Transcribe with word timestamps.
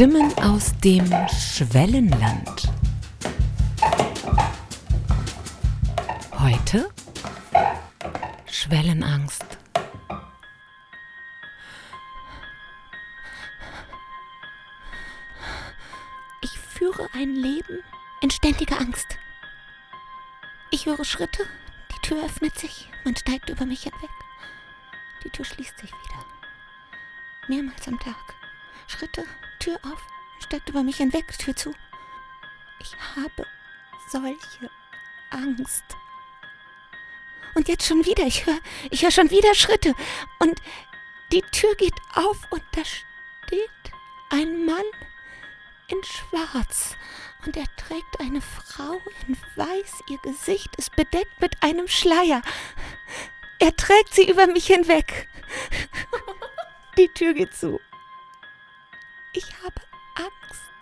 Stimmen 0.00 0.32
aus 0.38 0.72
dem 0.78 1.04
Schwellenland. 1.28 2.72
Heute 6.38 6.88
Schwellenangst. 8.46 9.44
Ich 16.40 16.58
führe 16.58 17.06
ein 17.12 17.34
Leben 17.34 17.82
in 18.22 18.30
ständiger 18.30 18.80
Angst. 18.80 19.18
Ich 20.70 20.86
höre 20.86 21.04
Schritte, 21.04 21.44
die 21.92 22.08
Tür 22.08 22.24
öffnet 22.24 22.58
sich, 22.58 22.88
man 23.04 23.16
steigt 23.16 23.50
über 23.50 23.66
mich 23.66 23.82
hinweg. 23.82 24.08
Die 25.24 25.28
Tür 25.28 25.44
schließt 25.44 25.78
sich 25.78 25.90
wieder. 25.90 26.24
Mehrmals 27.48 27.86
am 27.86 27.98
Tag. 27.98 28.16
Schritte, 28.86 29.26
Tür 29.60 29.78
auf, 29.84 30.02
steigt 30.40 30.68
über 30.68 30.82
mich 30.82 30.96
hinweg, 30.96 31.38
Tür 31.38 31.54
zu. 31.54 31.72
Ich 32.80 32.96
habe 33.14 33.46
solche 34.10 34.70
Angst. 35.30 35.84
Und 37.54 37.68
jetzt 37.68 37.86
schon 37.86 38.04
wieder, 38.04 38.24
ich 38.24 38.46
höre 38.46 38.58
ich 38.90 39.02
hör 39.02 39.10
schon 39.10 39.30
wieder 39.30 39.54
Schritte. 39.54 39.94
Und 40.38 40.60
die 41.32 41.42
Tür 41.42 41.74
geht 41.76 41.94
auf 42.14 42.38
und 42.50 42.62
da 42.72 42.82
steht 42.84 43.70
ein 44.30 44.64
Mann 44.64 44.84
in 45.88 46.02
Schwarz. 46.04 46.96
Und 47.44 47.56
er 47.56 47.66
trägt 47.76 48.20
eine 48.20 48.40
Frau 48.40 49.00
in 49.26 49.36
Weiß. 49.56 50.02
Ihr 50.08 50.18
Gesicht 50.18 50.74
ist 50.76 50.94
bedeckt 50.96 51.40
mit 51.40 51.62
einem 51.62 51.88
Schleier. 51.88 52.42
Er 53.58 53.76
trägt 53.76 54.14
sie 54.14 54.28
über 54.28 54.46
mich 54.46 54.66
hinweg. 54.66 55.28
Die 56.98 57.08
Tür 57.08 57.34
geht 57.34 57.54
zu. 57.54 57.80
Ich 59.32 59.46
habe 59.62 59.80
Angst. 60.16 60.79